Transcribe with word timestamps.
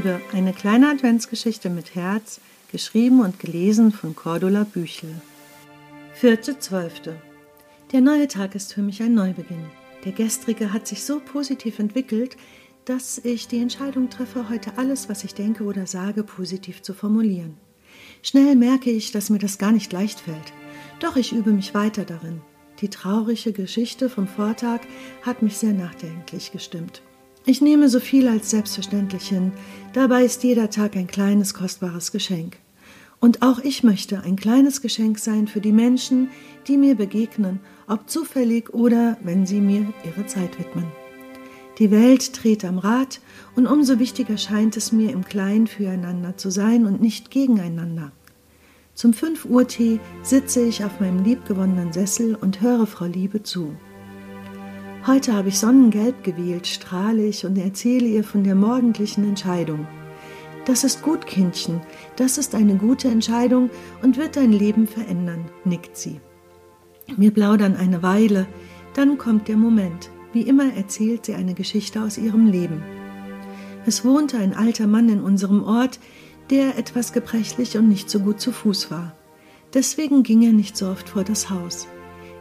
Liebe, 0.00 0.20
eine 0.32 0.52
kleine 0.52 0.88
Adventsgeschichte 0.88 1.68
mit 1.68 1.94
Herz, 1.94 2.40
geschrieben 2.70 3.20
und 3.20 3.40
gelesen 3.40 3.92
von 3.92 4.14
Cordula 4.14 4.64
Büchel. 4.64 5.20
Vierte 6.14 6.58
Zwölfte. 6.58 7.20
Der 7.90 8.00
neue 8.00 8.28
Tag 8.28 8.54
ist 8.54 8.72
für 8.72 8.82
mich 8.82 9.02
ein 9.02 9.14
Neubeginn. 9.14 9.64
Der 10.04 10.12
gestrige 10.12 10.72
hat 10.72 10.86
sich 10.86 11.04
so 11.04 11.18
positiv 11.18 11.78
entwickelt, 11.78 12.36
dass 12.84 13.18
ich 13.18 13.48
die 13.48 13.60
Entscheidung 13.60 14.10
treffe, 14.10 14.48
heute 14.48 14.78
alles, 14.78 15.08
was 15.08 15.24
ich 15.24 15.34
denke 15.34 15.64
oder 15.64 15.86
sage, 15.86 16.22
positiv 16.22 16.82
zu 16.82 16.94
formulieren. 16.94 17.56
Schnell 18.22 18.56
merke 18.56 18.90
ich, 18.90 19.12
dass 19.12 19.28
mir 19.28 19.38
das 19.38 19.58
gar 19.58 19.72
nicht 19.72 19.92
leicht 19.92 20.20
fällt. 20.20 20.52
Doch 21.00 21.16
ich 21.16 21.32
übe 21.32 21.50
mich 21.52 21.74
weiter 21.74 22.04
darin. 22.04 22.42
Die 22.80 22.90
traurige 22.90 23.52
Geschichte 23.52 24.08
vom 24.08 24.28
Vortag 24.28 24.80
hat 25.22 25.42
mich 25.42 25.56
sehr 25.56 25.72
nachdenklich 25.72 26.52
gestimmt. 26.52 27.02
Ich 27.46 27.60
nehme 27.60 27.88
so 27.88 28.00
viel 28.00 28.28
als 28.28 28.50
selbstverständlich 28.50 29.28
hin, 29.28 29.52
dabei 29.92 30.24
ist 30.24 30.44
jeder 30.44 30.70
Tag 30.70 30.96
ein 30.96 31.06
kleines, 31.06 31.54
kostbares 31.54 32.12
Geschenk. 32.12 32.58
Und 33.18 33.42
auch 33.42 33.58
ich 33.58 33.82
möchte 33.82 34.22
ein 34.22 34.36
kleines 34.36 34.82
Geschenk 34.82 35.18
sein 35.18 35.46
für 35.46 35.60
die 35.60 35.72
Menschen, 35.72 36.28
die 36.68 36.76
mir 36.76 36.94
begegnen, 36.94 37.60
ob 37.86 38.08
zufällig 38.08 38.72
oder 38.72 39.16
wenn 39.22 39.46
sie 39.46 39.60
mir 39.60 39.92
ihre 40.04 40.26
Zeit 40.26 40.58
widmen. 40.58 40.86
Die 41.78 41.90
Welt 41.90 42.42
dreht 42.42 42.64
am 42.64 42.78
Rad 42.78 43.20
und 43.56 43.66
umso 43.66 43.98
wichtiger 43.98 44.36
scheint 44.36 44.76
es 44.76 44.92
mir, 44.92 45.10
im 45.10 45.24
Kleinen 45.24 45.66
füreinander 45.66 46.36
zu 46.36 46.50
sein 46.50 46.84
und 46.84 47.00
nicht 47.00 47.30
gegeneinander. 47.30 48.12
Zum 48.94 49.14
5 49.14 49.46
Uhr 49.46 49.66
Tee 49.66 49.98
sitze 50.22 50.62
ich 50.62 50.84
auf 50.84 51.00
meinem 51.00 51.24
liebgewonnenen 51.24 51.92
Sessel 51.92 52.34
und 52.34 52.60
höre 52.60 52.86
Frau 52.86 53.06
Liebe 53.06 53.42
zu. 53.42 53.74
Heute 55.06 55.32
habe 55.32 55.48
ich 55.48 55.58
Sonnengelb 55.58 56.24
gewählt, 56.24 56.66
strahle 56.66 57.24
ich 57.24 57.46
und 57.46 57.56
erzähle 57.56 58.06
ihr 58.06 58.22
von 58.22 58.44
der 58.44 58.54
morgendlichen 58.54 59.24
Entscheidung. 59.24 59.86
Das 60.66 60.84
ist 60.84 61.00
gut, 61.00 61.26
Kindchen, 61.26 61.80
das 62.16 62.36
ist 62.36 62.54
eine 62.54 62.74
gute 62.74 63.08
Entscheidung 63.08 63.70
und 64.02 64.18
wird 64.18 64.36
dein 64.36 64.52
Leben 64.52 64.86
verändern, 64.86 65.46
nickt 65.64 65.96
sie. 65.96 66.20
Wir 67.16 67.30
plaudern 67.30 67.76
eine 67.76 68.02
Weile, 68.02 68.46
dann 68.92 69.16
kommt 69.16 69.48
der 69.48 69.56
Moment. 69.56 70.10
Wie 70.34 70.42
immer 70.42 70.74
erzählt 70.74 71.24
sie 71.24 71.34
eine 71.34 71.54
Geschichte 71.54 72.02
aus 72.02 72.18
ihrem 72.18 72.46
Leben. 72.46 72.82
Es 73.86 74.04
wohnte 74.04 74.36
ein 74.36 74.54
alter 74.54 74.86
Mann 74.86 75.08
in 75.08 75.22
unserem 75.22 75.64
Ort, 75.64 75.98
der 76.50 76.76
etwas 76.76 77.14
gebrechlich 77.14 77.78
und 77.78 77.88
nicht 77.88 78.10
so 78.10 78.20
gut 78.20 78.38
zu 78.38 78.52
Fuß 78.52 78.90
war. 78.90 79.14
Deswegen 79.72 80.24
ging 80.24 80.42
er 80.42 80.52
nicht 80.52 80.76
so 80.76 80.88
oft 80.88 81.08
vor 81.08 81.24
das 81.24 81.48
Haus. 81.48 81.88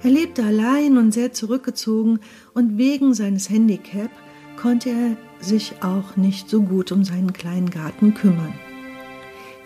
Er 0.02 0.12
lebte 0.12 0.44
allein 0.44 0.98
und 0.98 1.14
sehr 1.14 1.34
zurückgezogen 1.34 2.20
und 2.54 2.78
wegen 2.78 3.14
seines 3.14 3.50
Handicap 3.50 4.12
konnte 4.56 4.90
er 4.90 5.18
sich 5.42 5.74
auch 5.82 6.16
nicht 6.16 6.50
so 6.50 6.62
gut 6.62 6.92
um 6.92 7.04
seinen 7.04 7.34
kleinen 7.34 7.70
Garten 7.70 8.14
kümmern. 8.14 8.54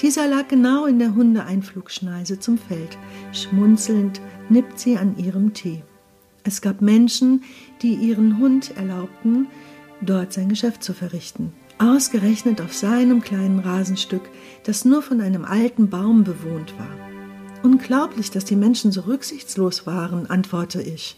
Dieser 0.01 0.27
lag 0.27 0.47
genau 0.47 0.85
in 0.85 0.99
der 0.99 1.15
Hundeeinflugschneise 1.15 2.39
zum 2.39 2.57
Feld. 2.57 2.97
Schmunzelnd 3.31 4.21
nippt 4.49 4.79
sie 4.79 4.97
an 4.97 5.17
ihrem 5.17 5.53
Tee. 5.53 5.83
Es 6.43 6.61
gab 6.61 6.81
Menschen, 6.81 7.43
die 7.81 7.93
ihren 7.93 8.37
Hund 8.39 8.75
erlaubten, 8.75 9.47
dort 10.01 10.33
sein 10.33 10.49
Geschäft 10.49 10.83
zu 10.83 10.93
verrichten. 10.93 11.53
Ausgerechnet 11.77 12.59
auf 12.59 12.73
seinem 12.73 13.21
kleinen 13.21 13.59
Rasenstück, 13.59 14.29
das 14.65 14.83
nur 14.83 15.01
von 15.01 15.21
einem 15.21 15.45
alten 15.45 15.89
Baum 15.89 16.23
bewohnt 16.23 16.73
war. 16.77 17.12
Unglaublich, 17.63 18.29
dass 18.29 18.43
die 18.43 18.57
Menschen 18.57 18.91
so 18.91 19.01
rücksichtslos 19.01 19.87
waren, 19.87 20.29
antworte 20.29 20.81
ich. 20.81 21.15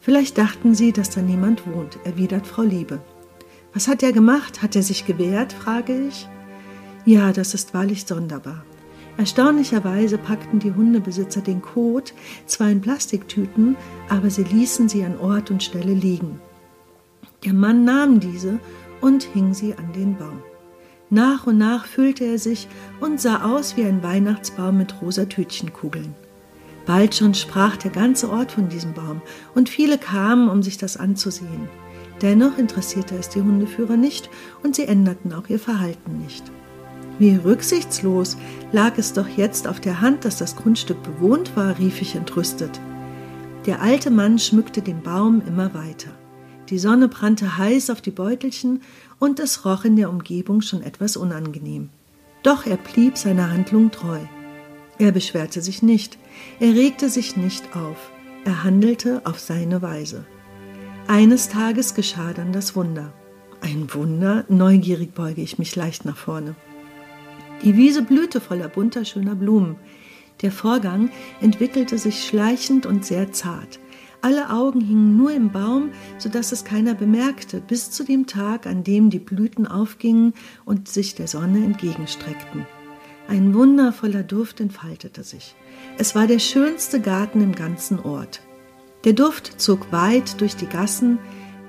Vielleicht 0.00 0.36
dachten 0.36 0.74
sie, 0.74 0.92
dass 0.92 1.10
da 1.10 1.22
niemand 1.22 1.66
wohnt, 1.66 1.98
erwidert 2.04 2.48
Frau 2.48 2.62
Liebe. 2.62 3.00
Was 3.72 3.86
hat 3.86 4.02
er 4.02 4.12
gemacht? 4.12 4.60
Hat 4.60 4.74
er 4.74 4.82
sich 4.82 5.06
gewehrt? 5.06 5.52
frage 5.52 6.08
ich. 6.08 6.28
Ja, 7.04 7.32
das 7.32 7.54
ist 7.54 7.74
wahrlich 7.74 8.06
sonderbar. 8.06 8.64
Erstaunlicherweise 9.18 10.18
packten 10.18 10.58
die 10.58 10.72
Hundebesitzer 10.72 11.42
den 11.42 11.62
Kot 11.62 12.12
zwar 12.46 12.70
in 12.70 12.80
Plastiktüten, 12.80 13.76
aber 14.08 14.30
sie 14.30 14.44
ließen 14.44 14.88
sie 14.88 15.04
an 15.04 15.18
Ort 15.18 15.50
und 15.50 15.62
Stelle 15.62 15.94
liegen. 15.94 16.40
Der 17.44 17.52
Mann 17.52 17.84
nahm 17.84 18.18
diese 18.18 18.58
und 19.00 19.22
hing 19.22 19.54
sie 19.54 19.74
an 19.74 19.92
den 19.92 20.16
Baum. 20.16 20.42
Nach 21.10 21.46
und 21.46 21.56
nach 21.56 21.86
füllte 21.86 22.24
er 22.24 22.38
sich 22.38 22.68
und 23.00 23.20
sah 23.20 23.54
aus 23.54 23.76
wie 23.76 23.84
ein 23.84 24.02
Weihnachtsbaum 24.02 24.76
mit 24.76 25.00
rosa 25.00 25.24
Tütchenkugeln. 25.24 26.14
Bald 26.84 27.14
schon 27.14 27.34
sprach 27.34 27.76
der 27.76 27.90
ganze 27.90 28.30
Ort 28.30 28.52
von 28.52 28.68
diesem 28.68 28.94
Baum, 28.94 29.20
und 29.54 29.68
viele 29.68 29.98
kamen, 29.98 30.48
um 30.48 30.62
sich 30.62 30.78
das 30.78 30.96
anzusehen. 30.96 31.68
Dennoch 32.22 32.58
interessierte 32.58 33.14
es 33.16 33.28
die 33.28 33.42
Hundeführer 33.42 33.96
nicht, 33.96 34.30
und 34.62 34.74
sie 34.74 34.84
änderten 34.84 35.32
auch 35.32 35.48
ihr 35.48 35.58
Verhalten 35.58 36.18
nicht. 36.18 36.44
Wie 37.18 37.36
rücksichtslos 37.36 38.36
lag 38.72 38.96
es 38.96 39.12
doch 39.12 39.28
jetzt 39.28 39.66
auf 39.66 39.80
der 39.80 40.00
Hand, 40.00 40.24
dass 40.24 40.36
das 40.36 40.56
Grundstück 40.56 41.02
bewohnt 41.02 41.56
war, 41.56 41.78
rief 41.78 42.00
ich 42.00 42.14
entrüstet. 42.14 42.80
Der 43.66 43.82
alte 43.82 44.10
Mann 44.10 44.38
schmückte 44.38 44.82
den 44.82 45.02
Baum 45.02 45.42
immer 45.46 45.74
weiter. 45.74 46.10
Die 46.70 46.78
Sonne 46.78 47.08
brannte 47.08 47.56
heiß 47.56 47.88
auf 47.90 48.02
die 48.02 48.10
Beutelchen 48.10 48.82
und 49.18 49.40
es 49.40 49.64
roch 49.64 49.84
in 49.84 49.96
der 49.96 50.10
Umgebung 50.10 50.60
schon 50.60 50.82
etwas 50.82 51.16
unangenehm. 51.16 51.88
Doch 52.42 52.66
er 52.66 52.76
blieb 52.76 53.16
seiner 53.16 53.50
Handlung 53.50 53.90
treu. 53.90 54.18
Er 54.98 55.12
beschwerte 55.12 55.62
sich 55.62 55.82
nicht, 55.82 56.18
er 56.60 56.74
regte 56.74 57.08
sich 57.08 57.36
nicht 57.36 57.74
auf, 57.74 58.10
er 58.44 58.64
handelte 58.64 59.22
auf 59.24 59.38
seine 59.38 59.80
Weise. 59.80 60.26
Eines 61.06 61.48
Tages 61.48 61.94
geschah 61.94 62.32
dann 62.34 62.52
das 62.52 62.76
Wunder. 62.76 63.12
Ein 63.60 63.92
Wunder, 63.94 64.44
neugierig 64.48 65.14
beuge 65.14 65.40
ich 65.40 65.58
mich 65.58 65.74
leicht 65.74 66.04
nach 66.04 66.16
vorne. 66.16 66.54
Die 67.62 67.76
Wiese 67.76 68.02
blühte 68.02 68.40
voller 68.40 68.68
bunter, 68.68 69.04
schöner 69.04 69.34
Blumen. 69.34 69.76
Der 70.42 70.52
Vorgang 70.52 71.10
entwickelte 71.40 71.98
sich 71.98 72.24
schleichend 72.24 72.86
und 72.86 73.04
sehr 73.04 73.32
zart. 73.32 73.80
Alle 74.20 74.50
Augen 74.50 74.80
hingen 74.80 75.16
nur 75.16 75.32
im 75.32 75.52
Baum, 75.52 75.90
so 76.18 76.28
dass 76.28 76.50
es 76.50 76.64
keiner 76.64 76.94
bemerkte, 76.94 77.60
bis 77.60 77.90
zu 77.92 78.02
dem 78.02 78.26
Tag, 78.26 78.66
an 78.66 78.82
dem 78.82 79.10
die 79.10 79.20
Blüten 79.20 79.66
aufgingen 79.66 80.34
und 80.64 80.88
sich 80.88 81.14
der 81.14 81.28
Sonne 81.28 81.64
entgegenstreckten. 81.64 82.66
Ein 83.28 83.54
wundervoller 83.54 84.24
Duft 84.24 84.60
entfaltete 84.60 85.22
sich. 85.22 85.54
Es 85.98 86.14
war 86.16 86.26
der 86.26 86.40
schönste 86.40 87.00
Garten 87.00 87.40
im 87.40 87.54
ganzen 87.54 88.00
Ort. 88.00 88.40
Der 89.04 89.12
Duft 89.12 89.60
zog 89.60 89.92
weit 89.92 90.40
durch 90.40 90.56
die 90.56 90.66
Gassen, 90.66 91.18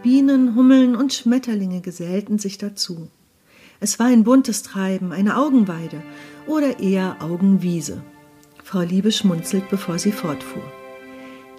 Bienen, 0.02 0.56
Hummeln 0.56 0.96
und 0.96 1.14
Schmetterlinge 1.14 1.82
gesellten 1.82 2.40
sich 2.40 2.58
dazu. 2.58 3.10
Es 3.80 4.00
war 4.00 4.08
ein 4.08 4.24
buntes 4.24 4.64
Treiben, 4.64 5.12
eine 5.12 5.38
Augenweide 5.38 6.02
oder 6.48 6.80
eher 6.80 7.18
Augenwiese. 7.22 8.02
Frau 8.64 8.82
Liebe 8.82 9.12
schmunzelt, 9.12 9.70
bevor 9.70 10.00
sie 10.00 10.12
fortfuhr. 10.12 10.64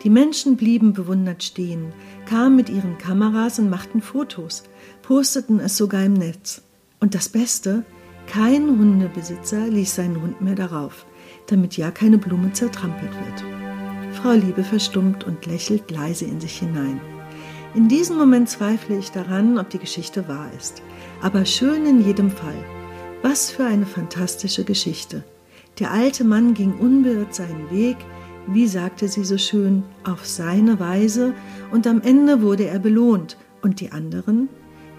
Die 0.03 0.11
Menschen 0.11 0.56
blieben 0.56 0.94
bewundert 0.94 1.43
stehen, 1.43 1.93
kamen 2.25 2.56
mit 2.56 2.71
ihren 2.71 2.97
Kameras 2.97 3.59
und 3.59 3.69
machten 3.69 4.00
Fotos, 4.00 4.62
posteten 5.03 5.61
es 5.61 5.77
sogar 5.77 6.05
im 6.05 6.15
Netz. 6.15 6.62
Und 7.00 7.15
das 7.15 7.28
Beste, 7.28 7.84
kein 8.27 8.69
Hundebesitzer 8.69 9.66
ließ 9.66 9.97
seinen 9.97 10.22
Hund 10.22 10.41
mehr 10.41 10.55
darauf, 10.55 11.05
damit 11.49 11.77
ja 11.77 11.91
keine 11.91 12.16
Blume 12.16 12.53
zertrampelt 12.53 13.12
wird. 13.12 13.44
Frau 14.15 14.33
Liebe 14.33 14.65
verstummt 14.65 15.25
und 15.25 15.44
lächelt 15.47 15.91
leise 15.91 16.25
in 16.25 16.41
sich 16.41 16.59
hinein. 16.59 17.00
In 17.75 17.88
diesem 17.88 18.17
Moment 18.17 18.49
zweifle 18.49 18.99
ich 18.99 19.11
daran, 19.11 19.59
ob 19.59 19.71
die 19.71 19.78
Geschichte 19.78 20.27
wahr 20.28 20.50
ist. 20.59 20.82
Aber 21.22 21.44
schön 21.44 21.87
in 21.87 22.05
jedem 22.05 22.31
Fall. 22.31 22.65
Was 23.22 23.50
für 23.50 23.65
eine 23.65 23.87
fantastische 23.87 24.65
Geschichte. 24.65 25.25
Der 25.78 25.93
alte 25.93 26.25
Mann 26.25 26.55
ging 26.55 26.72
unbeirrt 26.72 27.34
seinen 27.34 27.71
Weg, 27.71 27.97
wie 28.46 28.66
sagte 28.66 29.08
sie 29.08 29.25
so 29.25 29.38
schön, 29.38 29.82
auf 30.04 30.26
seine 30.26 30.81
Weise, 30.81 31.34
und 31.70 31.87
am 31.87 32.00
Ende 32.00 32.42
wurde 32.42 32.66
er 32.66 32.78
belohnt. 32.78 33.37
Und 33.62 33.81
die 33.81 33.92
anderen? 33.92 34.48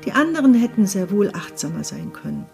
Die 0.06 0.12
anderen 0.12 0.54
hätten 0.54 0.86
sehr 0.86 1.12
wohl 1.12 1.30
achtsamer 1.34 1.84
sein 1.84 2.14
können. 2.14 2.46